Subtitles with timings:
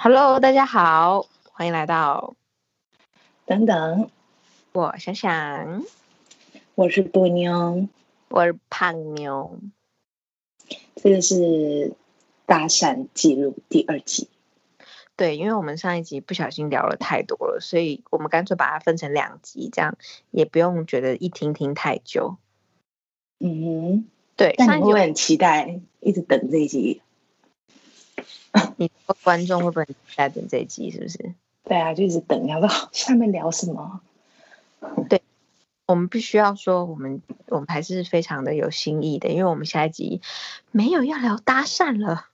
[0.00, 2.36] Hello，大家好，欢迎来到
[3.46, 4.08] 等等，
[4.72, 5.82] 我想想，
[6.76, 7.88] 我是波妞，
[8.28, 9.58] 我是胖妞，
[10.94, 11.94] 这个是
[12.46, 14.28] 搭讪记录第二集。
[15.16, 19.98] 对，因为我们上一集不小心聊了太多了，所以我们干脆把它分成两集，这样
[20.30, 22.36] 也不用觉得一听听太久。
[23.40, 27.02] 嗯哼，对，但你会很期待一直等这一集。
[28.76, 29.86] 你说观众会不会
[30.16, 30.90] 在等这一集？
[30.90, 31.34] 是不是？
[31.64, 34.00] 对啊，就一直等，然后下面聊什么？
[35.08, 35.22] 对，
[35.86, 40.20] 我们必须要说，我们我们还是非常的有新意的，因为我们下一集
[40.70, 42.26] 没有要聊搭讪了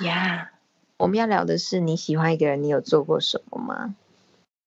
[0.00, 0.50] 呀。
[0.52, 0.60] Yeah.
[0.96, 3.94] 我们要聊的是你喜欢一个人，你有做过什么吗？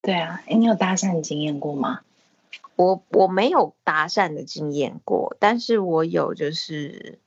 [0.02, 2.00] 对啊，诶，你有搭讪经验过吗？
[2.74, 7.20] 我我没有搭讪的经验过，但是我有，就是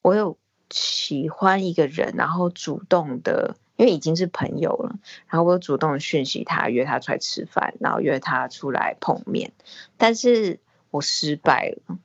[0.00, 0.38] 我有
[0.70, 9.52] 喜欢一个人，然后主动的，因为已经是朋友了，然后我主动讯息他，约他出来吃饭，然后约他出来碰面，
[9.96, 10.58] 但是
[10.90, 11.98] 我失败了。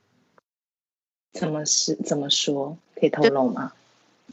[1.32, 2.78] 怎么是怎么说？
[2.94, 3.72] 可以透露吗？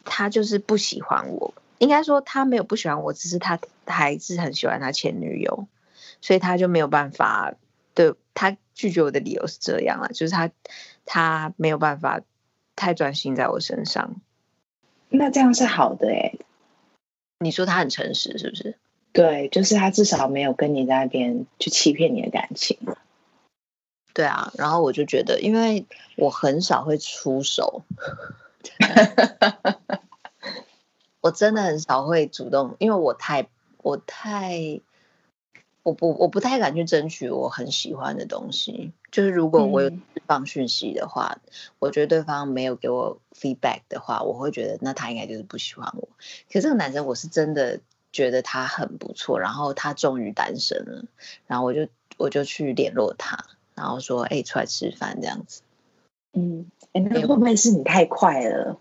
[0.05, 1.53] 他就是不喜欢我。
[1.79, 5.67] 应该说他没有不喜欢我，只是他还是很喜欢他前女友，
[6.21, 7.55] 所以他就没有办法。
[7.93, 10.51] 对，他拒绝我的理由是这样啊，就是他
[11.05, 12.21] 他没有办法
[12.75, 14.15] 太专心在我身上。
[15.09, 16.33] 那这样是好的哎。
[17.39, 18.77] 你说他很诚实是不是？
[19.13, 22.77] 对，就是他至少没有跟你在那边去欺骗你的感情。
[24.13, 27.83] 对啊，然后我就觉得，因为我很少会出手。
[31.19, 34.81] 我真的很少会主动，因为我太我太
[35.83, 38.91] 我不我不太敢去争取我很喜欢的东西。
[39.11, 39.91] 就是如果我有
[40.27, 46.07] 放讯息的话，嗯、我觉得对方没有给我 feedback 的话，我会觉得那他应该就是不喜欢我。
[46.47, 47.79] 可是这个男生我是真的
[48.11, 51.03] 觉得他很不错，然后他终于单身了，
[51.47, 51.87] 然后我就
[52.17, 55.61] 我就去联络他，然后说哎、欸、出来吃饭这样子。
[56.33, 58.77] 嗯，哎、欸，那会不会是你太快了？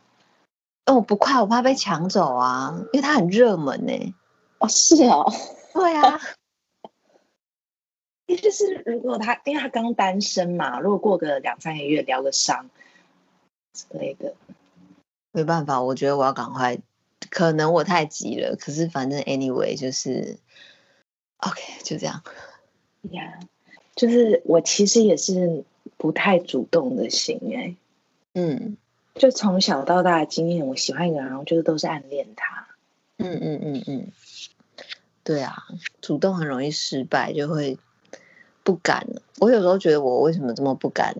[0.86, 4.14] 哦，我不快，我怕被抢走啊，因为他很热门呢。
[4.58, 5.32] 哦，是哦，
[5.72, 6.20] 对啊。
[8.30, 12.70] 也就是如果他，因为他刚单身嘛，如果过个两三个月疗个伤
[13.72, 14.36] 之类的，
[15.32, 16.78] 没办法，我觉得我要赶快。
[17.28, 20.38] 可能我太急了，可是反正 anyway 就是
[21.38, 22.22] OK，就这样。
[23.10, 23.46] 呀，yeah,
[23.96, 25.64] 就是我其实也是
[25.96, 27.74] 不太主动的型哎。
[28.34, 28.76] 嗯。
[29.16, 32.68] 就从小到大的经验，我喜欢一个人，然后就是都是暗恋他。
[33.18, 34.12] 嗯嗯嗯嗯，
[35.24, 35.64] 对啊，
[36.00, 37.76] 主动很容易失败，就会
[38.70, 39.08] 不敢。
[39.40, 41.16] 我有时候觉得我为什么这么不敢？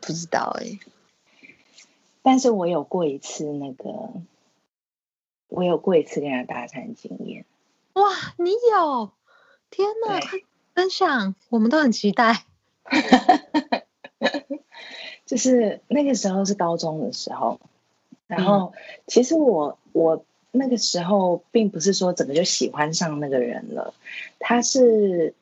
[0.00, 0.78] 不知道哎、欸。
[2.22, 4.12] 但是我有过一次那个，
[5.48, 7.44] 我有过一次跟他搭讪经验。
[7.94, 9.10] 哇，你有？
[9.70, 10.38] 天哪，快
[10.72, 12.44] 分享，我们都很期待。
[15.26, 17.58] 就是那个时候是高中的时候，
[18.28, 18.72] 然后
[19.08, 23.94] 其实我我那个时候并不是说整个就喜欢上那个人了，
[24.38, 25.34] 他是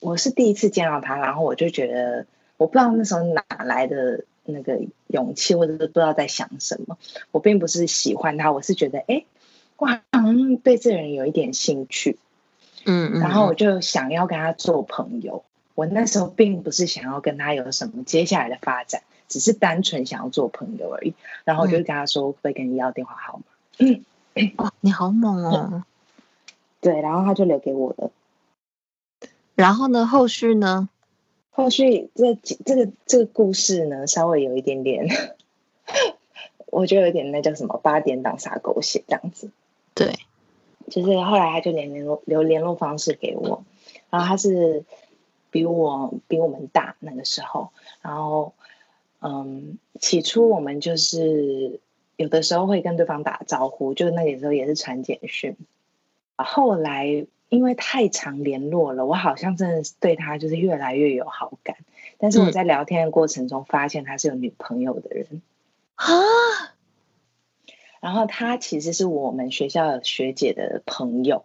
[0.00, 2.26] 我是第一次见到他，然后我就觉得
[2.56, 6.98] 我不知道那时候哪来的那个勇气，或者是不知道在想什么，
[7.32, 9.24] 我并不是喜欢他，我是觉得哎，
[9.76, 12.18] 我好像对这个人有一点兴趣，
[12.84, 15.42] 嗯，然后我就想要跟他做朋友。
[15.74, 21.14] 我那时候并不是想要跟他有什么接下来的发展，只是单纯想要做朋友而已。
[21.44, 23.44] 然后我就跟他说：“会跟你要电话号码。
[23.78, 24.04] 嗯”
[24.58, 25.84] 哇，你好猛哦、嗯！
[26.80, 28.10] 对，然后他就留给我了。
[29.58, 30.06] 然后呢？
[30.06, 30.88] 后续呢？
[31.50, 35.08] 后续这这个这个故事呢，稍微有一点点，
[36.66, 39.50] 我觉得有点那叫什么八点档撒狗血这样子。
[39.94, 40.14] 对，
[40.88, 43.64] 就是后来他就连联络留联络方式给我，
[44.10, 44.84] 然后他是。
[45.50, 47.70] 比我比我们大那个时候，
[48.02, 48.52] 然后，
[49.22, 51.80] 嗯，起初我们就是
[52.16, 55.56] 有的时候会跟对方打招呼，就那个时候也是传简讯。
[56.36, 61.76] 后来因为太常联络了，我好像真的是对他就是越来越有好感。
[62.18, 65.42] 但是我在聊天的过程中发现他是有女朋友的人
[65.94, 66.06] 啊，
[68.00, 71.44] 然后他其实是我们学校学姐的朋友，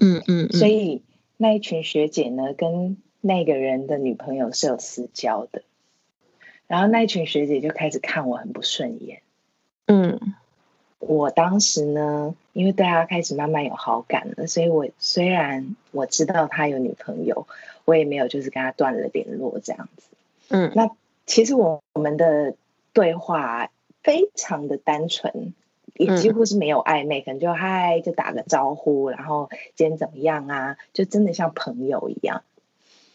[0.00, 1.02] 嗯嗯，所以
[1.36, 2.96] 那一群学姐呢跟。
[3.26, 5.62] 那个人的女朋友是有私交的，
[6.66, 9.22] 然后那一群学姐就开始看我很不顺眼。
[9.86, 10.34] 嗯，
[11.06, 17.46] 我当时呢，因为对他开始慢慢有好感了，所以我虽然我知道他有女朋友，
[17.84, 20.04] 我也没有就是跟他断了联络这样子。
[20.48, 20.90] 嗯，那
[21.26, 22.54] 其实我我们的
[22.92, 23.70] 对话
[24.02, 25.54] 非常的单纯，
[25.94, 30.76] 也几乎是没有暧昧，可能就嗨就打个招呼，然后今天怎么样啊？
[30.92, 32.42] 就真的像朋友一样。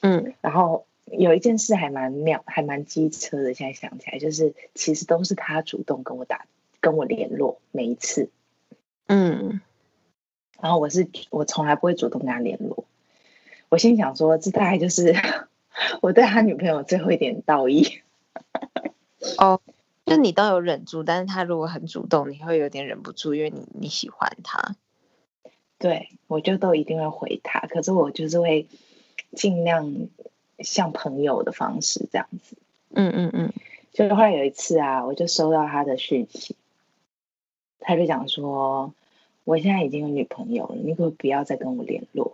[0.02, 3.54] 嗯，然后有一件事还蛮妙，还蛮机车的。
[3.54, 6.46] 现在想起来，就是其实都是他主动跟我打，
[6.82, 8.30] 跟我联络每一次。
[9.08, 9.62] 嗯，
[10.60, 12.86] 然后我是我从来不会主动跟他联络。
[13.70, 15.16] 我心想说，这大概就是
[16.02, 18.02] 我对他女朋友最后一点道义。
[19.38, 19.60] 哦。
[20.06, 24.76] 就你都有忍住，但是他如果很主动，你会有点忍不住，因为你你喜欢他。
[25.78, 28.66] 对，我就都一定会回他，可是我就是会
[29.36, 30.08] 尽量
[30.58, 32.58] 像朋友的方式这样子。
[32.90, 33.54] 嗯嗯嗯。
[33.94, 36.56] 就后来有一次啊，我就收到他的讯息，
[37.80, 38.94] 他就讲说
[39.46, 42.34] ：“我现在已经有女朋友了，你可不要再跟我联络？”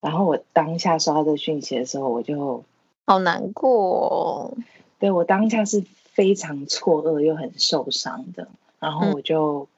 [0.00, 2.64] 然后我当下收到这讯息的时候，我就
[3.06, 3.70] 好难过
[4.08, 4.56] 哦。
[4.98, 5.84] 对，我当下是。
[6.12, 8.48] 非常错愕又很受伤的，
[8.80, 9.68] 然后我就、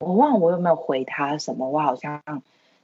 [0.00, 2.20] 嗯、我忘了我有没有回他什么，我好像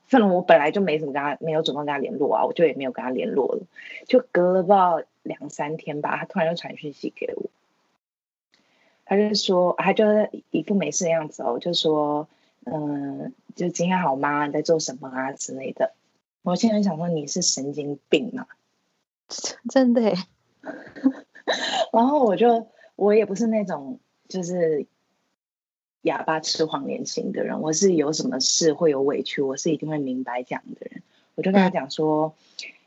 [0.07, 3.61] 反正我本来就没怎么跟他没有主动跟他联络啊，我就也没有跟他联络了。
[4.07, 7.51] 就隔了不知道两三天吧，他突然又传讯息给我，
[9.17, 10.05] 他就说他就
[10.51, 12.29] 一副没事的样子哦，就说
[12.65, 14.47] 嗯，就今天好吗？
[14.47, 15.93] 你在做什么啊之类的。
[16.43, 18.47] 我现在想说你是神经病吗？
[19.71, 20.13] 真的。
[21.93, 22.69] 然后我就。
[22.95, 23.99] 我也不是那种
[24.29, 24.87] 就是
[26.03, 31.03] 哑巴吃黄连型的人，我是有什么事会有委屈，我是一定会明白讲的人。
[31.35, 32.35] 我就跟他讲说，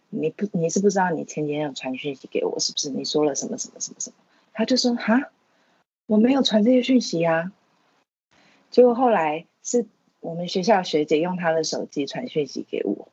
[0.09, 2.91] 你不你是不知道你前几天有传讯息给我，是不是？
[2.91, 4.15] 你说了什么什么什么什么？
[4.53, 5.31] 他就说哈，
[6.07, 7.51] 我没有传这些讯息啊。
[8.69, 9.85] 结果后来是
[10.19, 13.09] 我们学校学姐用她的手机传讯息给我，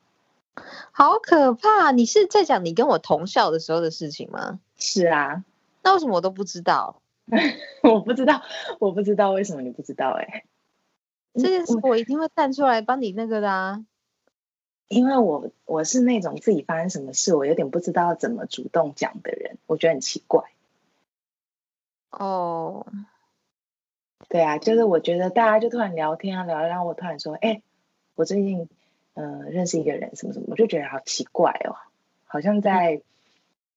[0.91, 1.91] 好可怕！
[1.91, 4.59] 你是在讲你跟我同校的时候的事情吗？
[4.77, 5.43] 是啊。
[5.83, 7.01] 那为什么我都不知道？
[7.83, 8.41] 我不知道，
[8.79, 10.43] 我不知道为什么你不知道哎、欸。
[11.35, 13.85] 这件事我一定会站出来帮你那个的啊。
[14.87, 20.52] 因为我我是那种自己发生什么事，我有点不知道怎么主动讲的人，我觉得很奇怪。
[22.19, 22.85] 哦，
[24.29, 27.63] 对啊，就是我觉得大家就突然聊天啊聊，然后我突然说，哎、欸，
[28.15, 28.69] 我最近
[29.13, 31.75] 嗯、呃、认识一个人，什么什么，我就觉得好奇怪哦，
[32.25, 32.95] 好像在。
[32.95, 33.01] 嗯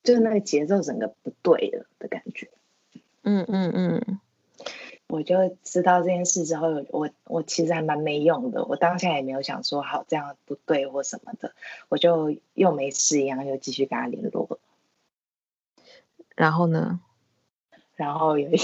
[0.07, 2.49] 就是那个节奏整个不对了的感觉，
[3.25, 4.21] 嗯嗯嗯，
[5.09, 11.55] 我就知道这件事之后，我我其实还蛮没用的，我当下也没有想说好这样不对或什么的，
[11.89, 14.61] 我就又没事一样又继续跟他联络了。
[16.37, 17.01] 然后呢？
[17.97, 18.59] 然后有一，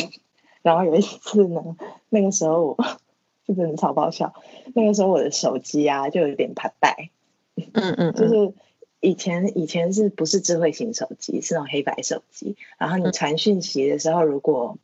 [0.62, 1.76] 然后有一次呢，
[2.08, 2.84] 那个时候我
[3.46, 4.32] 就真的超爆笑，
[4.74, 7.10] 那个时候我的手机啊就有点怕带，
[7.56, 8.54] 嗯，嗯嗯，就是。
[9.04, 12.56] 以前以前是不是智慧型手机，是那种黑白手机。
[12.78, 14.78] 然后你传讯息的时候，如果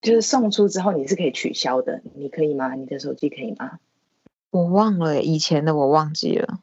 [0.00, 2.76] 就是送出之后，你是可以取消的，你可以吗？
[2.76, 3.80] 你的手机可以吗？
[4.50, 6.60] 我忘了，以前的我忘记了。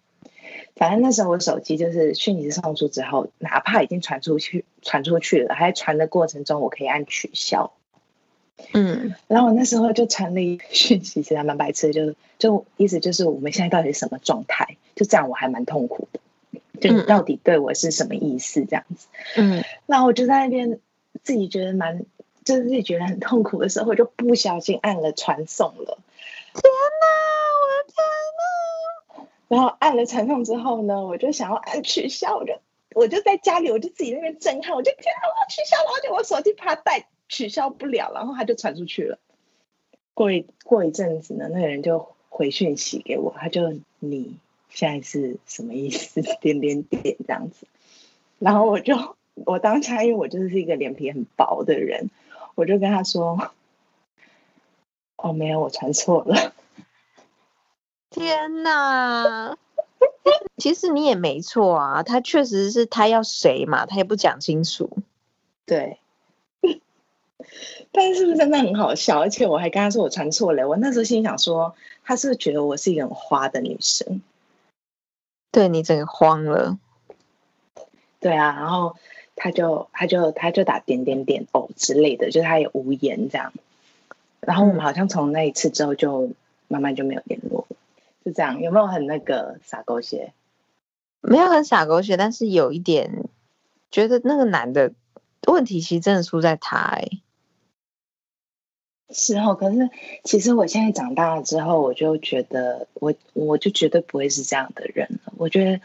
[0.76, 7.72] 反正那时候我手机就是讯息送出之后，哪怕已经传出去传出去了，还传的过程中，我可以按取消。
[8.74, 14.78] 嗯，然后我那时候就传了一 讯息，其实还蛮白痴的，就就意思就是我们现在到底是什么状态？
[14.96, 16.20] 就这样，我还蛮痛苦的。
[16.82, 18.66] 就你到底对我是什么意思？
[18.66, 19.08] 这样子，
[19.38, 20.80] 嗯，那我就在那边
[21.24, 22.06] 自己觉得蛮，
[22.44, 25.98] 就是自己觉得很痛苦的时候，我就不小心按了传送了。
[26.54, 27.08] 天哪，
[27.62, 28.65] 我的天哪！
[29.56, 32.60] 然后按了传送之后呢，我就想要按取消，我就
[32.94, 39.18] 我就在家里，我就自己那边震撼，我就天哪，我要取消了，而且我手机怕带取消不了，然后他就传出去了。
[40.14, 44.38] 过一过一阵子呢，那个人就回讯息给我，他就你。
[44.68, 46.22] 现在是什么意思？
[46.42, 47.66] 点点点这样子，
[48.40, 52.10] 然后我就我当下，因为我就是一个脸皮很薄的人，
[52.56, 53.52] 我就跟他说
[55.16, 56.54] ：“哦，没有，我传错了。”
[58.16, 59.58] 天哪！
[60.56, 64.90] 其实你也没错啊，他确实是他要谁嘛，他也不讲清楚。
[65.66, 66.00] 对，
[67.92, 69.20] 但是是不是真的很好笑？
[69.20, 70.70] 而且我还跟他说我传错了。
[70.70, 74.22] 我那时候心想说，他是不是觉得我是一个很花的女生？
[75.52, 76.80] 对，你整个慌了，
[78.22, 78.96] 对啊，然后
[79.36, 83.52] 他就他就他就打点点点哦之类的，就是他也无言这样，
[84.40, 86.32] 然后我们好像从那一次之后就
[86.70, 87.68] 慢慢就没有联络，
[88.26, 90.34] 就这样，有没有很那个撒狗血？
[91.22, 93.30] 没有很撒狗血，但是有一点
[93.92, 94.94] 觉得那个男的
[95.48, 97.08] 问题其实真的出在他哎。
[99.12, 99.92] 是哦，可是
[100.24, 105.32] 其实我现在长大了之后，我就觉得我我就绝对不会是这样的人了。
[105.38, 105.80] 我觉得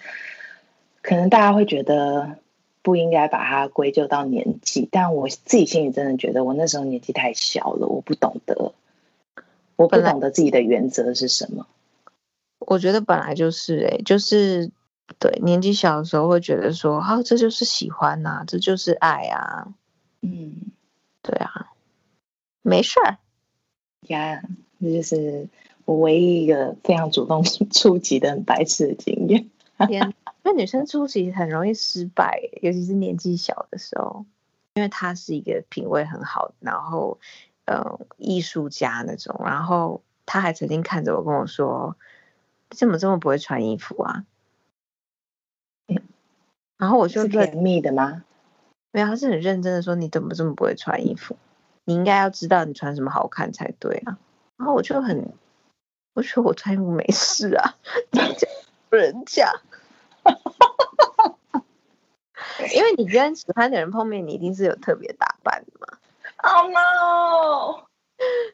[1.03, 2.39] 可能大家会觉得
[2.81, 8.73] 不应该把它归咎到年纪，但我自己心里真的觉得我那时候年纪太小了，我不懂得。
[9.77, 11.67] 我不懂得自己的原则是什么。
[12.71, 14.71] 我觉得本来就是哎、欸，就是
[15.19, 19.75] 对年纪小的时候会觉得说，啊，这就是喜欢呐、啊，这就是爱啊。
[20.23, 20.71] 嗯，
[21.21, 21.73] 对啊，
[22.63, 23.19] 没事儿
[24.03, 24.41] 呀，
[24.81, 25.49] 这就是
[25.85, 27.43] 我唯一一个非常主动
[27.75, 29.51] 出击的很白痴的经验。
[29.89, 34.25] 天，因为女生出击很容易失败，尤其是年纪小的时候，
[34.75, 37.19] 因为她是一个品味很好，然后
[37.65, 41.97] 呃艺术家那种，然后她还曾经看着我跟我说
[42.71, 44.25] ：“怎么这么不会穿衣服啊？”
[45.89, 46.03] 嗯，
[46.79, 48.25] 然后我就甜蜜的吗？
[48.93, 51.37] 没有，他是很认真的说：“你怎么这么不会穿衣服？
[51.85, 54.19] 你应该要知道你穿什么好看才对啊。”
[54.59, 55.33] 然后我就很，
[56.15, 57.77] 我说我穿衣服没事啊，
[58.91, 59.61] 人家。
[62.75, 65.99] 因为你跟喜欢的人碰面，你一定是有特别打扮的嘛。
[66.43, 67.87] Oh no！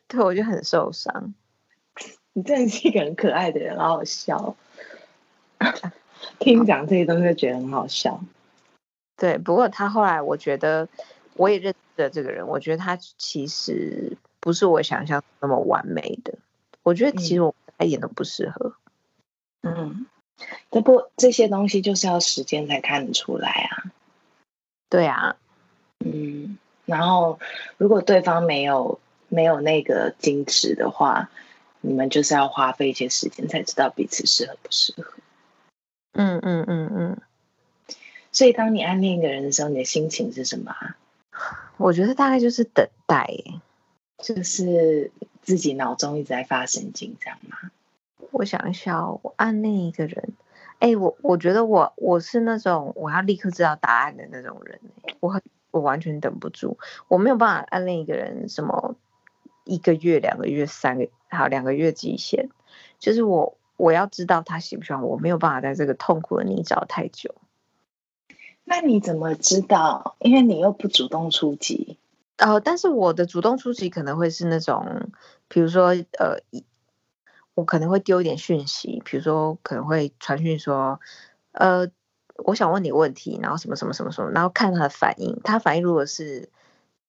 [0.06, 1.34] 对，我就很受伤。
[2.36, 4.54] 你真的是一个很可爱的人，好好笑。
[6.38, 8.20] 听你讲这些东西，就觉得很好笑。
[9.16, 10.86] 对，不过他后来，我觉得
[11.32, 12.46] 我也认识了这个人。
[12.46, 16.34] 我觉得他其实不是我想象那么完美的。
[16.82, 18.74] 我觉得其实我一点都不适合。
[19.62, 20.04] 嗯。
[20.70, 23.84] 这不，这些东西就是要时间才看得出来啊。
[24.90, 25.36] 对啊，
[26.04, 27.40] 嗯，然后
[27.78, 29.00] 如果对方没有
[29.30, 31.30] 没有那个矜持的话，
[31.86, 35.14] 你们就是要花费一些时间才知道彼此适合不适合。
[36.12, 37.18] 嗯嗯嗯嗯。
[38.32, 40.96] 所以当你暗恋一个人的时候，你的心情是什么啊？
[41.78, 43.28] 我觉得大概就是等待，
[44.18, 45.10] 就是
[45.42, 47.56] 自己脑中一直在发神经，这样吗？
[48.32, 50.34] 我想一下，我暗恋一个人，
[50.80, 54.80] 哎、欸，我我觉得我我是那种我要立刻知道答案的那种人，
[55.20, 56.76] 我很我完全等不住，
[57.08, 58.96] 我没有办法暗恋一个人，什么
[59.64, 62.48] 一个月、两个月、三个好两个月极限，
[62.98, 67.34] 就是我我要知道他喜不喜欢我，我没有办法在这个痛苦的泥沼太久。
[68.64, 70.16] 那你怎么知道？
[70.18, 71.98] 因为你又不主动出击。
[72.38, 75.10] 哦，但是我的主动出击可能会是那种，
[75.48, 75.88] 比如说
[76.18, 76.40] 呃。
[77.56, 81.00] 我可能会丢一点讯息，比如说可能会传讯说，
[81.52, 81.88] 呃，
[82.44, 85.40] 我想问你问题，然后什么什么什么什么，然后看他的反应。
[85.42, 86.50] 他反应如果是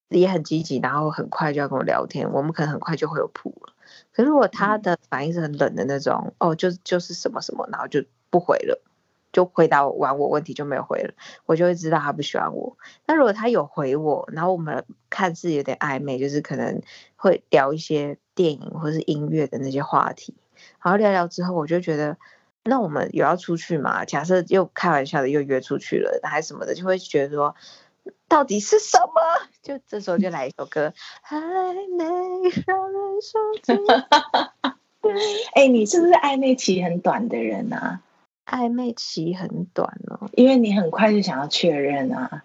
[0.08, 3.74] 也很积极，然后很快就要跟我聊天，我们可能很快就会有谱了。
[4.12, 8.82] 可是如果他的反应是很冷的那种，嗯、哦，就就是什么什么，然后就不回了，
[9.32, 11.14] 就回答完我问题就没有回了，
[11.46, 12.78] 我就会知道他不喜欢我。
[13.06, 16.82] 那如果他有回我，然后我们看似有点暧昧，就是可能
[17.16, 18.18] 会聊一些。
[18.38, 20.36] 电影或是音乐的那些话题，
[20.84, 22.18] 然后聊聊之后，我就觉得，
[22.62, 24.06] 那我们有要出去嘛？
[24.06, 27.56] 假设又开玩笑的又约出去了，还什么的，就会觉得说，
[28.28, 29.22] 到底是什么？
[29.62, 30.94] 就这时候就来一首歌，
[31.30, 32.06] 暧昧
[32.66, 33.76] 让人受尽。
[35.54, 38.02] 哎、欸，你是不是暧昧期很短的人啊？
[38.46, 42.44] 暧昧期很短哦，因为你很快就想要确认啊。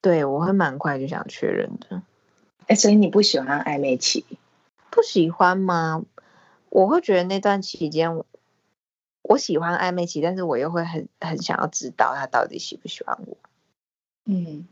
[0.00, 2.02] 对，我会蛮快就想确认的。
[2.62, 4.24] 哎、欸，所以你不喜欢暧昧期？
[4.90, 6.04] 不喜欢吗？
[6.70, 8.22] 我会觉得那段期间，
[9.22, 13.36] 我喜欢暧昧期，但是我又会很很想要知道他到底喜不喜欢我。
[14.30, 14.68] 嗯，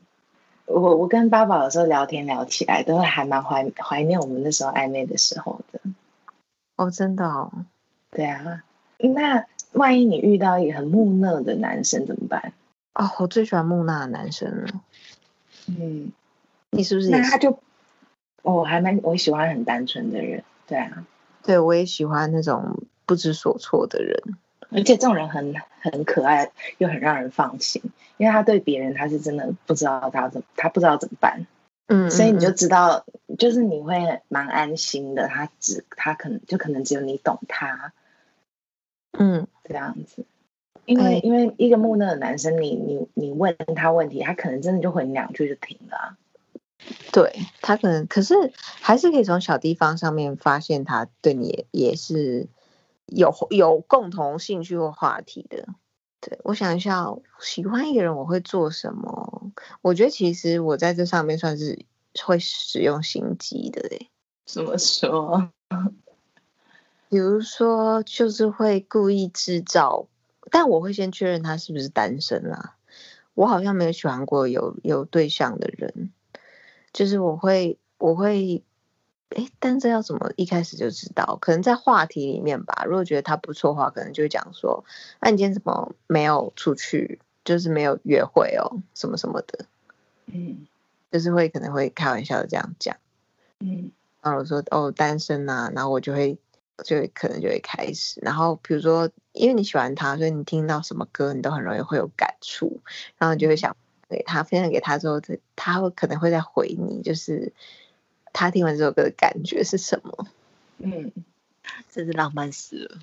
[0.67, 5.81] 我我跟八宝有时候聊天聊起来，都会还蛮怀怀念我们那时候暧昧的时候的。
[6.77, 7.51] 哦，真的哦。
[8.11, 8.63] 对啊，
[8.99, 12.53] 那万一你遇到一个很木讷的男生怎么办？
[12.93, 14.67] 哦，我最喜欢木讷的男生了。
[15.69, 16.13] 嗯，
[16.71, 17.09] 你是不是？
[17.09, 17.59] 那他就。
[18.43, 21.05] 我还蛮我喜欢很单纯的人，对啊，
[21.43, 24.23] 对我也喜欢那种不知所措的人，
[24.71, 27.83] 而且这种人很很可爱，又很让人放心，
[28.17, 31.47] 因为他对别人他是真的不知道他怎么他不知道怎么办，
[31.87, 33.05] 嗯，所以你就知道，
[33.39, 37.93] 就是你会蛮安心的，他只他可能就可能只有你懂他，
[39.19, 40.25] 嗯，这样子，
[40.85, 46.17] 因为、哎、因为一个木讷的男生，你你你问他问题，他可能真的就回你两句就停了。
[47.11, 47.33] 对
[47.63, 52.47] 他可能，可是还是可以从小地方上面发现他对你也，也是
[53.07, 55.69] 有有共同兴趣或话题的。
[56.21, 57.07] 对，我想一下，
[57.41, 59.53] 喜欢一个人我会做什么？
[59.83, 61.85] 我觉得其实我在这上面算是
[62.25, 64.11] 会使用心机的嘞。
[64.45, 65.51] 怎么说？
[67.09, 70.09] 比如说，就是会故意制造，
[70.51, 72.77] 但我会先确认他是不是单身啦。
[73.35, 76.11] 我好像没有喜欢过有有对象的人。
[76.93, 78.65] 就是我会，我会，
[79.37, 81.37] 哎，但这要怎么一开始就知道？
[81.43, 82.85] 可能在话题里面吧。
[82.87, 84.83] 如果觉得他不错的话，可能就会讲说
[85.21, 87.21] ：“那你今天怎么没有出去？
[87.45, 89.67] 就是没有约会哦，什么什么的。”
[90.33, 90.67] 嗯，
[91.13, 92.97] 就是会可能会开玩笑的这样讲。
[93.61, 96.39] 嗯，然后我说哦单身啊，然后我就会
[96.83, 102.81] 就会可能就会开始，然后比如说因为你喜欢他，所以你听到什么歌你都很容易会有感触，
[103.19, 103.77] 然后你就会想
[104.09, 105.21] 给他分享给他之后，
[105.55, 107.53] 他会可能会再回你，就是
[108.39, 110.27] 他听完这首歌的感觉是什么？
[110.77, 111.11] 嗯，
[111.91, 112.99] 真是浪漫死了。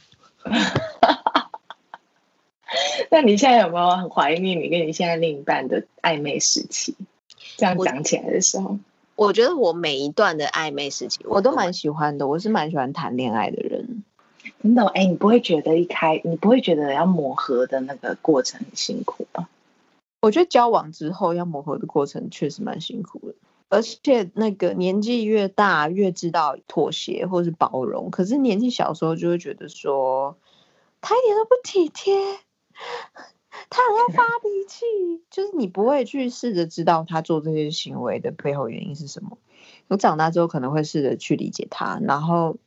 [3.10, 6.96] 那你现在有没有很怀念你跟你现在另一半的暧昧时期？
[7.58, 8.78] 这样讲起来的时候。
[9.16, 12.28] 我觉得我每一段的暧昧时期，我都蛮喜欢的。
[12.28, 14.04] 我是蛮喜欢谈恋爱的人。
[14.62, 14.86] 真的？
[14.90, 19.50] 哎，你不会觉得一开，你不会觉得要磨合的那个过程很辛苦吧？
[20.22, 23.23] 我觉得交往之后要磨合的过程确实蛮辛苦的，
[23.74, 28.12] 而且那个年纪越大越知道妥协或是包容。
[28.12, 30.38] 可是年纪小时候就会觉得说，
[31.02, 32.14] 他一点都不体贴。
[33.70, 34.86] 他很爱发脾气，
[35.30, 39.38] 就是你不会去试着知道他做这些行为的背后原因是什么。
[39.88, 42.58] 我长大之后可能会试着去理解他，然后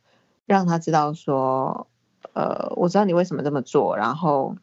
[0.45, 1.89] 让他知道说，
[2.35, 4.57] 呃，我知道你为什么这么做，然后，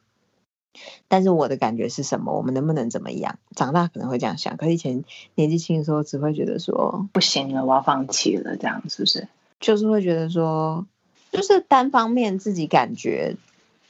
[1.08, 2.32] 但是我的感觉是什么？
[2.36, 3.38] 我们能不能怎么样？
[3.54, 5.04] 长大可能会这样想，可是以前
[5.34, 9.28] 年纪轻的时候只会觉得说不行了，我要放弃了，这样是不是？
[9.60, 10.86] 就是会觉得说，
[11.32, 13.36] 就是单方面自己感觉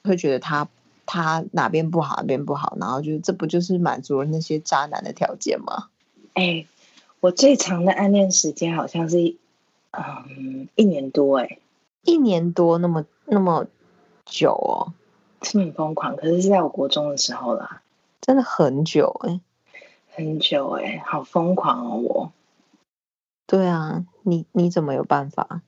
[0.02, 0.68] 会觉得他。
[1.06, 5.88] 他哪边不好，哪边不好，然后就这不就是满足了那些渣男的条件吗？
[6.32, 6.66] 哎、欸，
[7.20, 9.36] 我最长的暗恋时间好像是，
[9.90, 11.58] 嗯，一年多哎、欸，
[12.04, 13.66] 一年多那么那么
[14.24, 14.94] 久哦，
[15.44, 16.16] 是很疯狂。
[16.16, 17.82] 可是是在我国中的时候啦，
[18.20, 19.40] 真的很久哎、欸，
[20.14, 22.32] 很久哎、欸，好疯狂哦我。
[23.46, 25.60] 对啊，你你怎么有办法？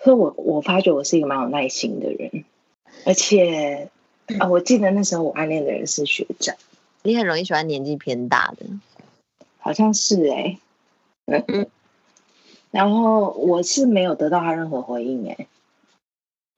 [0.00, 2.44] 所以我我发觉我是一个蛮有耐心的人，
[3.04, 3.90] 而且。
[4.38, 6.54] 啊、哦，我记得那时候我暗恋的人是学长。
[7.02, 8.66] 你很容易喜欢年纪偏大的，
[9.58, 10.58] 好像是哎、欸，
[11.24, 11.66] 嗯嗯。
[12.70, 15.48] 然后我是没有得到他任何回应哎、欸，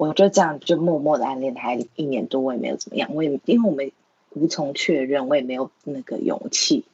[0.00, 3.92] 我就这样就默默的暗恋他一年多，我也没有怎么样，我也因为我们
[4.30, 6.86] 无从确认，我也没有那个勇气。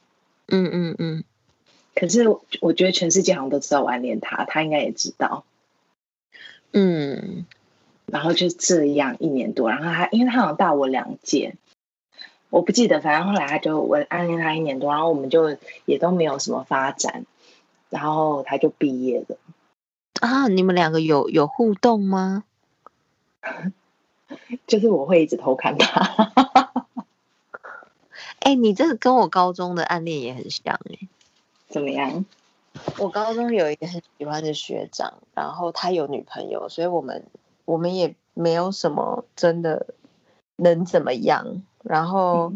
[0.47, 1.23] 嗯嗯嗯。
[1.95, 2.27] 可是
[2.59, 5.45] 我觉得全世界好像都知道我暗恋他，他应该也知道。
[6.73, 7.45] 嗯。
[8.07, 11.55] 然后就这样一年多，然后他因为他好像大我两届，
[12.49, 17.25] 我不记得，反正后来他就我暗恋他一年多，然后我们就也都没有什么发展，
[17.89, 19.37] 然后他就毕业了。
[20.19, 22.43] 啊，你们两个有有互动吗？
[24.67, 26.33] 就是我会一直偷看他。
[28.39, 31.07] 哎、欸，你这个跟我高中的暗恋也很像哎、欸。
[31.67, 32.25] 怎么样？
[32.97, 37.25] 我高中有一个很喜欢的学长，然后他有女朋友，所以我们。
[37.65, 39.87] 我们也没有什么真的
[40.55, 41.63] 能怎么样。
[41.83, 42.53] 然后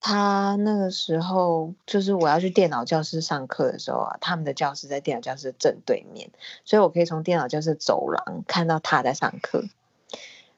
[0.00, 6.30] 他那个时候就是我要去电脑教室上课的时候啊，他们的教室在电脑教室正对面，
[6.64, 9.62] 所以我可以从电脑教室走廊看到他在上课。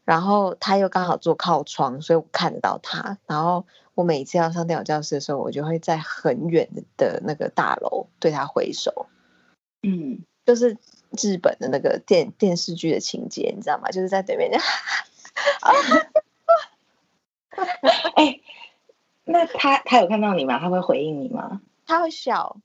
[0.04, 3.18] 然后他又刚好坐靠窗，所以我看得到他。
[3.26, 9.06] 然后我每次要上电脑教室的时候，我就会在很远的那个大楼对他挥手。
[9.82, 10.76] 嗯，就是。
[11.20, 13.90] 日本的那个电电视剧的情节，你知道吗？
[13.90, 14.50] 就是在对面。
[18.16, 18.40] 哎，
[19.24, 20.58] 那他他有看到你吗？
[20.58, 21.60] 他会回应你吗？
[21.84, 22.56] 他会笑，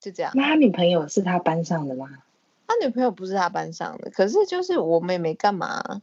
[0.00, 0.32] 就这样。
[0.34, 2.08] 那他女朋友是他班上的吗？
[2.66, 6.00] 他女朋友不是他班上的，可是就是我妹妹干嘛？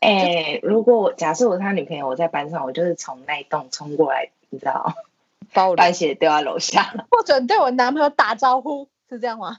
[0.00, 4.94] 哎，如果我假设我是他女朋友，我在班上，我就是从那一栋冲过来，你知道，
[5.52, 9.56] 把我班鞋丢在楼下， 或者对我男朋友打招呼，是这样吗？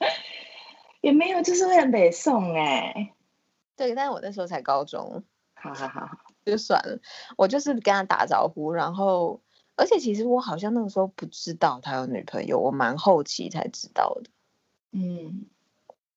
[1.01, 3.13] 也没有，就是会很北宋哎。
[3.75, 5.23] 对，但是我那时候才高中，
[5.53, 6.09] 好好好，
[6.45, 6.99] 就算了。
[7.37, 9.39] 我就是跟他打招呼，然后，
[9.77, 14.29] 而且其实我好像那个时候不知道他有女朋友，我蛮后期才知道的。
[14.91, 15.45] 嗯，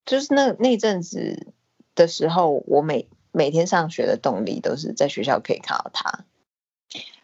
[0.04, 1.52] 就是那那阵子
[1.94, 6.24] 的时候，我每每天上学的动力都是在学校可以看到他，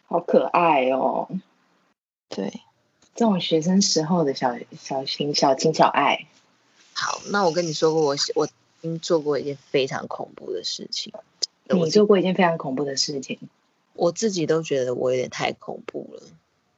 [0.07, 1.29] 好可爱哦。
[2.27, 2.61] 对，
[3.15, 6.27] 这种学生时候的小小情小情小爱。
[6.93, 8.49] 好，那我跟你说过，我我已
[8.81, 11.13] 经做过一件非常恐怖的事情。
[11.71, 13.39] 你做过一件非常恐怖的事情，
[13.93, 16.23] 我自己都觉得我有点太恐怖了。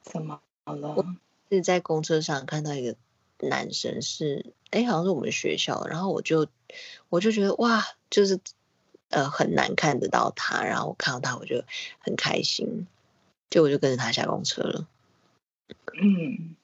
[0.02, 0.94] 怎么了？
[0.94, 1.06] 我
[1.50, 2.94] 是在公车上看到一个
[3.38, 6.46] 男生是，是哎，好像是我们学校，然后我就
[7.08, 8.38] 我就觉得哇，就是
[9.12, 11.62] 呃很难看得到他，然后我看到他我就
[12.00, 12.86] 很开心，
[13.48, 14.86] 就我就跟着他下公车了。
[15.94, 16.56] 嗯。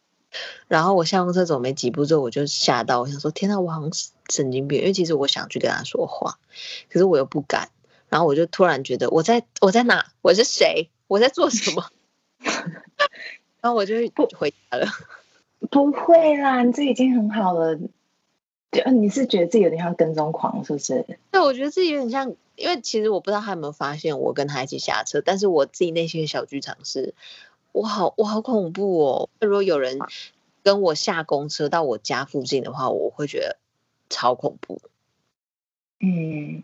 [0.69, 3.91] 然后我下公车走没几步之后，我就吓到，我想说：天呐，我好像
[4.29, 4.81] 神经病！
[4.81, 6.39] 因为其实我想去跟他说话，
[6.91, 7.71] 可是我又不敢。
[8.11, 10.13] 然后我就突然觉得，我在我在哪？
[10.23, 10.91] 我是谁？
[11.07, 11.91] 我在做什么？
[13.61, 14.87] 然后我就不回家了。
[15.71, 17.79] 不会啦，你这已经很好了。
[18.71, 21.07] 就嗯，你是觉得自己有点像跟踪狂，是不是？
[21.31, 27.15] 对，我觉得自己有点像，因为其实我不知道他有没有发现我跟他一起下车，但是我自己内心的小剧场是，
[27.73, 29.31] 我好我好恐怖哦！
[29.41, 29.99] 如果有人
[30.63, 33.57] 跟我下公车到我家附近的话，我会觉得
[34.11, 34.83] 超恐怖。
[36.01, 36.63] 嗯，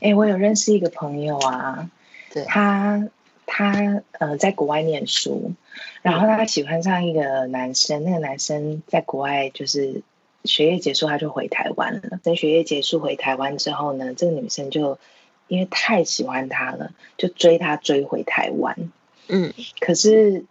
[0.00, 1.90] 哎、欸，我有认识一个朋友啊，
[2.32, 3.10] 对他
[3.44, 5.52] 他呃在国外念书，
[6.00, 10.02] 然后他喜欢上一个男生，那个男生在国外就是。
[10.44, 12.18] 学业结束，他就回台湾了。
[12.22, 14.98] 等学业结束回台湾之后呢，这个女生就
[15.46, 18.90] 因为太喜欢他了，就追他追回台湾。
[19.28, 20.44] 嗯，可是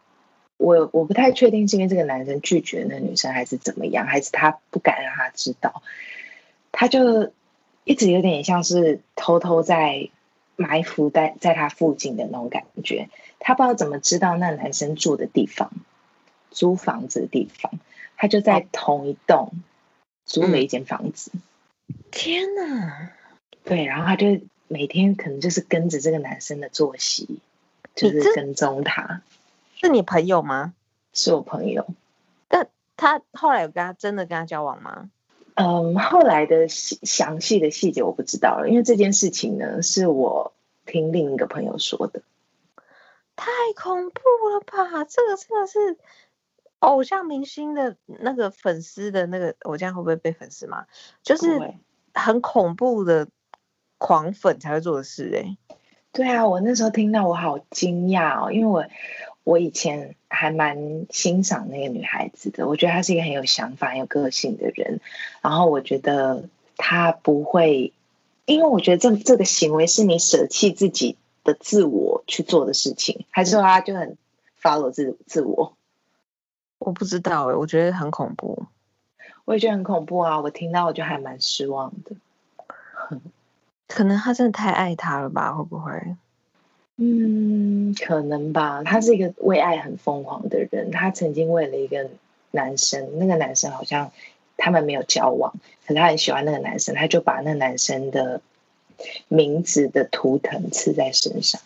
[0.57, 5.83] 我我不太确定是因为这个男生拒绝那个女生，还是怎么样，还是他不敢让她知道。
[6.71, 7.31] 他就
[7.83, 10.09] 一直有点像是偷偷在
[10.55, 13.09] 埋伏在在他附近的那种感觉。
[13.39, 15.71] 他不知道怎么知道那男生住的地方，
[16.49, 17.73] 租房子的地方，
[18.15, 19.51] 他就在同一栋。
[20.25, 21.31] 租了一间房子，
[22.09, 23.11] 天哪！
[23.63, 27.39] 对，然后他就每天可能就是跟着这个男生的作息，
[27.95, 29.21] 就是跟踪他。
[29.75, 30.73] 是你朋友吗？
[31.13, 31.85] 是我朋友。
[32.47, 35.09] 但他后来有跟他真的跟他交往吗？
[35.55, 40.53] 嗯，后来的细详细的细节我不知道了，因为这件事情呢是我
[40.85, 42.21] 听另一个朋友说的。
[43.35, 45.03] 太恐怖了吧！
[45.03, 45.97] 这个真的是。
[46.81, 50.85] 偶像明星的那个粉丝的那个，我这样会不会被粉丝骂？
[51.23, 51.73] 就是
[52.13, 53.27] 很恐怖的
[53.97, 55.57] 狂粉才会做的事哎、欸。
[56.11, 58.85] 对啊，我那时候听到我好惊讶哦，因为我
[59.43, 64.99] 我以前还蛮欣赏那个女孩子的，我觉得她是一个很有想法、很有个性的人。
[65.41, 67.93] 然后我觉得她不会，
[68.45, 74.17] 因为我觉得这这个行为是你舍弃自己的自我去做的事情，还是说她就很
[74.61, 75.77] follow 自自我？
[76.81, 78.65] 我不知道哎，我觉得很恐怖。
[79.45, 80.39] 我也觉得很恐怖啊！
[80.39, 82.15] 我听到我就还蛮失望的。
[83.87, 85.53] 可能他真的太爱他了吧？
[85.53, 85.91] 会不会？
[86.97, 88.81] 嗯，可能吧。
[88.83, 90.89] 他是一个为爱很疯狂的人。
[90.89, 92.09] 他曾经为了一个
[92.49, 94.11] 男生，那个男生好像
[94.57, 95.53] 他们没有交往，
[95.85, 98.41] 可是他很喜欢那个男生，他就把那个男生的
[99.27, 101.61] 名字的图腾刺在身上。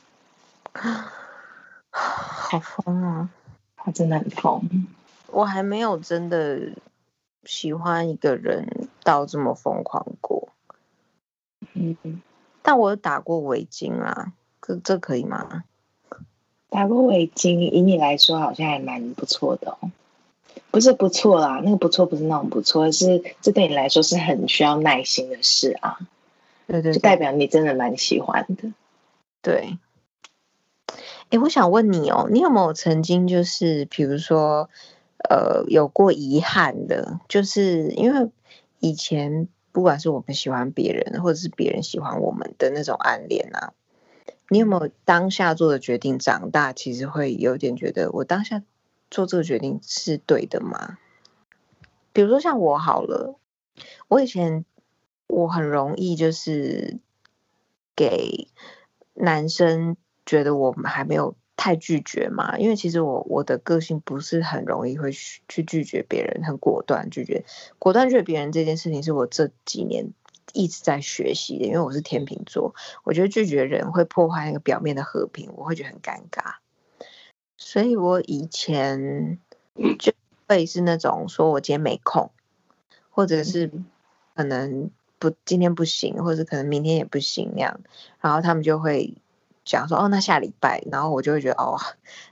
[1.91, 3.29] 好疯啊！
[3.77, 4.87] 他真的很疯。
[5.35, 6.71] 我还没有真的
[7.43, 10.47] 喜欢一个人到这么疯狂过，
[11.73, 12.21] 嗯，
[12.61, 15.65] 但我有打过围巾啊，这这可以吗？
[16.69, 19.91] 打过围巾，以你来说好像还蛮不错的哦。
[20.71, 25.99] 不是不错啦，那个不错不是那种不错，是这对你来说是很需要耐心的事啊。
[26.65, 28.71] 对对，对，就代表你真的蛮喜欢的。
[29.41, 29.77] 对。
[31.29, 34.69] 哎，我想问你哦，你有没有曾经就是比如说？
[35.29, 38.31] 呃，有过遗憾的，就是因为
[38.79, 43.73] 以前不管是我们喜欢别人，或者是别人喜欢我们的那种暗恋啊，
[44.49, 48.61] 你有没有当下做的决定，长大其实会有点觉得，我当下
[49.09, 50.97] 做这个决定是对的吗？
[52.13, 53.39] 比如说像我好了，
[54.07, 54.65] 我以前
[55.27, 56.99] 我很容易就是
[57.95, 58.47] 给
[59.13, 61.35] 男生觉得我们还没有。
[61.57, 62.57] 太拒绝嘛？
[62.57, 67.45] 因为其实我我的个性不是很容易会去拒绝别人，很果断拒绝，
[67.79, 70.11] 果断拒绝别人这件事情是我这几年
[70.53, 71.65] 一直在学习的。
[71.65, 76.55] 因为我是天秤座，我觉得拒绝人会破坏那个表面的和平，我会觉得很尴尬。
[77.57, 79.39] 所以我以前
[79.97, 80.13] 就
[80.47, 82.31] 会是那种说我今天没空，
[83.09, 83.71] 或者是
[84.35, 87.79] 可能不今天不行，或者可能明天也不行那样，
[88.19, 89.15] 然后他们就会。
[89.65, 91.77] 讲说哦，那下礼拜，然后我就会觉得哦，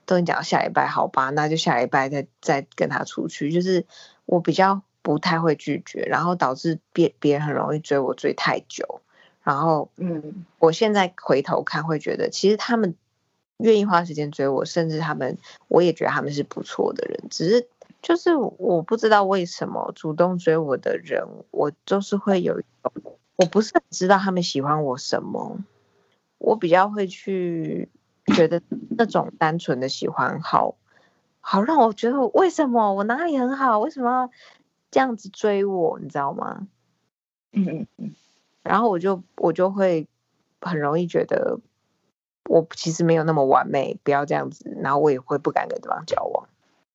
[0.05, 3.51] 都已经讲到下礼拜，好吧，那就下礼拜再再跟他出去。
[3.51, 3.85] 就是
[4.25, 9.01] 我比较不太会拒绝，然后导致别别人很容易追我追太久。
[9.41, 12.95] 然后嗯，我现在回头看会觉得，其实他们
[13.57, 17.27] 愿意花时间追我，甚至他们我也觉得他们是不错的人。
[17.29, 17.67] 只是
[18.01, 25.57] 就是我不知道为什么主动追我的人，我就是会有一种我不是很知道他们喜欢我什么。
[26.43, 27.87] 我比较会去
[28.35, 30.75] 觉得那种单纯的喜欢好，
[31.39, 34.29] 好让我觉得为什么我哪里很好，为什么要
[34.91, 36.67] 这样子追我，你知道吗？
[37.53, 38.15] 嗯嗯嗯。
[38.61, 40.09] 然后我就我就会
[40.59, 41.61] 很容易觉得
[42.49, 44.69] 我其实没有那么完美，不要这样子。
[44.81, 46.49] 然后我也会不敢跟对方交往，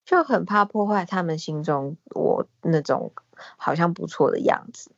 [0.04, 3.12] 就很怕破坏他们心中我那种
[3.56, 4.90] 好像不错的样子。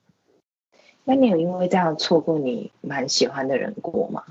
[1.04, 4.24] 那你有因为这样错过你蛮喜欢的人过吗？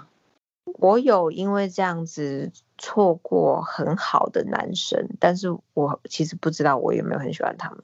[0.75, 7.79] 我有因为这样子错过很好的男生，但是我其实不知道我有没有很喜欢他们。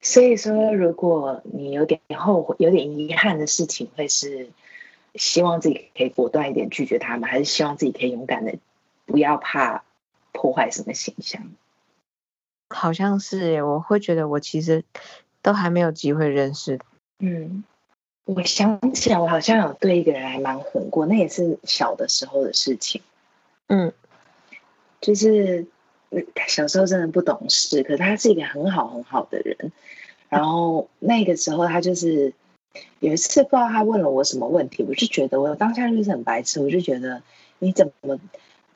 [0.00, 4.48] 所以说，如果你有点后悔、有点遗憾的事情，会是
[5.14, 8.54] 希望自己可以果断一点拒绝他们，还是希望自己可以勇敢的，
[9.04, 9.84] 不要怕
[10.32, 11.52] 破坏什么形象？
[12.70, 14.84] 好像是耶，我会觉得我其实
[15.42, 16.80] 都还没有机会认识。
[17.18, 17.64] 嗯，
[18.24, 23.02] 我想起来，我好像有对一个人还蛮狠过，那也是小的时候的事情。
[23.68, 23.92] 嗯，
[25.00, 25.66] 就是
[26.48, 29.72] 小时候真的不懂事，可是他是一个很好很好的人。
[30.28, 32.32] 然后那个时候他就是
[33.00, 37.22] 有一次不知道他问了我什么问题，我就觉得我当下就是很白痴，我就觉得
[37.58, 38.18] 你怎么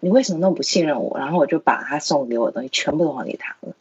[0.01, 1.19] 你为什么那么不信任我？
[1.19, 3.75] 然后我就把他送给我的东西全部都还给他了。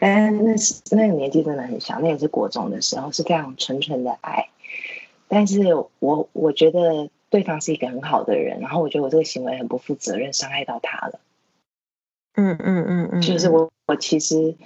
[0.00, 4.48] 但那是那个年纪真的很小，那也是国中的时候，是非常纯纯的爱。
[5.28, 11.20] 但是我我觉得对方是一个很好的人，然后我觉得我这个行为很不负责任，伤害到他了。
[12.34, 14.56] 嗯嗯嗯嗯，就是我我其实，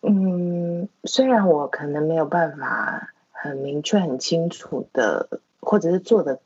[0.00, 5.28] 嗯，虽然我可能没有办法很明确、很清楚的，
[5.60, 6.40] 或者是做的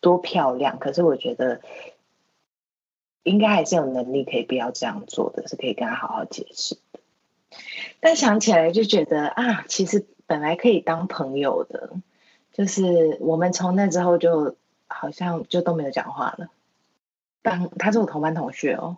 [0.00, 1.60] 多漂亮，可是我觉得
[3.22, 6.76] 应该还是有能力可以不要这样做的，是可以跟他好好解释。
[8.00, 11.90] 但想起来就觉得啊，其实本来可以当朋友的，
[12.52, 14.56] 就是我们从那之后就
[14.88, 16.48] 好像就都没有讲话了。
[17.42, 18.96] 当他是我同班同学哦，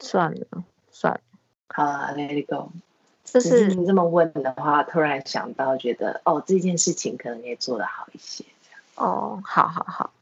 [0.00, 0.46] 算了
[0.90, 1.20] 算了，
[1.68, 2.70] 好啊，Let it go。
[3.24, 8.44] 就是你这么问的话，突然想到，觉得哦，这件事情可能也做得好一些。
[8.96, 10.12] 哦，好好好，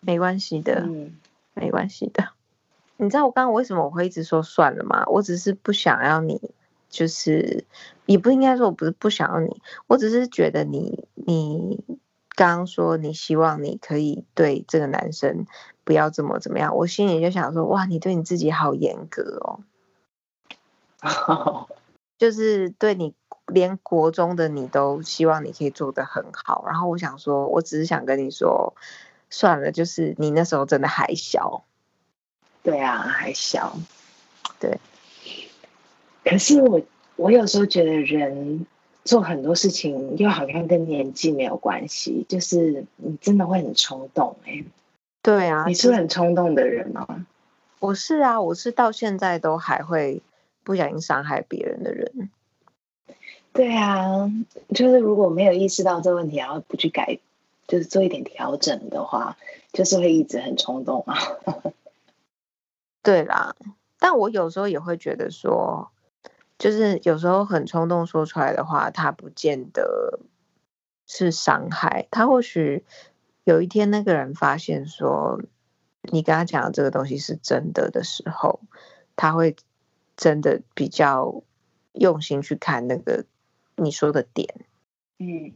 [0.00, 1.16] 没关系的，嗯，
[1.54, 2.30] 没关系的。
[2.96, 5.04] 你知道我刚刚为什么我会一直说算了吗？
[5.06, 6.40] 我只是不想要你。
[6.92, 7.64] 就是
[8.04, 11.82] 也不应该说，我不是不想要你，我只是觉得你，你
[12.36, 15.46] 刚刚说你希望你可以对这个男生
[15.84, 19.40] 不要这么怎么样，我心里就想说，哇，你对你自己好严格
[21.00, 21.66] 哦，
[22.18, 23.14] 就是对你
[23.46, 28.74] 连国中的你都希望你可以做得很好，然后我想说，我只是想跟你说，
[29.30, 31.64] 算了，就是你那时候真的还小，
[32.62, 33.78] 对啊，还小，
[34.60, 34.78] 对。
[36.24, 36.80] 可是我，
[37.16, 38.64] 我有时候觉得人
[39.04, 44.64] 做很多事情又好像跟年纪没有关系，就是你真的会很冲动哎、欸。
[45.20, 47.26] 对啊，你是很冲动的人吗？
[47.80, 50.22] 我是啊，我是到现在都还会
[50.62, 52.30] 不小心伤害别人的人。
[53.52, 54.30] 对啊，
[54.72, 57.18] 就是如果没有意识到这问题，然后不去改，
[57.66, 59.36] 就是做一点调整的话，
[59.72, 61.18] 就是会一直很冲动啊。
[63.02, 63.56] 对啦，
[63.98, 65.90] 但我有时候也会觉得说。
[66.58, 70.20] 就是有时候很冲动说出来的话，他不见得
[71.06, 72.06] 是伤害。
[72.10, 72.84] 他或许
[73.44, 75.40] 有一天那个人发现说
[76.02, 78.60] 你跟他讲的这个东西是真的的时候，
[79.16, 79.56] 他会
[80.16, 81.42] 真的比较
[81.92, 83.24] 用心去看那个
[83.76, 84.54] 你说的点。
[85.18, 85.52] 嗯，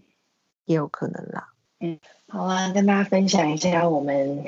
[0.65, 1.53] 也有可能啦。
[1.79, 4.45] 嗯，好啊，跟大家分享一下我们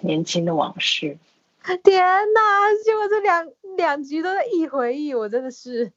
[0.00, 1.18] 年轻的往事。
[1.84, 2.74] 天哪！
[2.84, 5.92] 结果这两两局都在一回忆，我真的是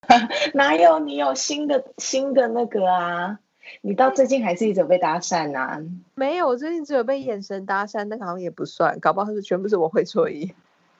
[0.54, 3.38] 哪有你有新的新的那个啊？
[3.80, 5.80] 你到最近还是一直被搭讪啊？
[6.14, 10.54] 没有，我最近只有被眼神搭讪，那个好像也不算，搞不好是全部是我会错意。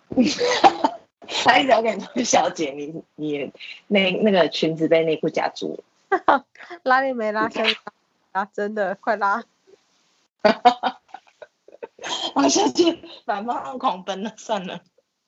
[1.44, 3.52] 他一直要跟你说小姐，你你
[3.86, 6.44] 那那个裙子被内裤夹住了，
[6.82, 7.66] 拉链没拉上
[8.32, 8.44] 啊？
[8.52, 9.42] 真的，快拉！
[12.34, 14.80] 我下去反方狂奔了，算了。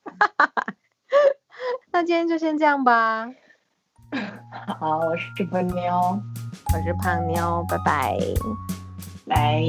[1.92, 3.28] 那今天就先这样吧。
[4.78, 6.20] 好，我是胖妞，
[6.72, 8.18] 我是胖妞，拜拜，
[9.26, 9.62] 拜。